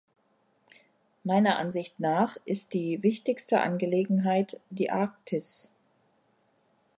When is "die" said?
2.73-3.03, 4.71-4.89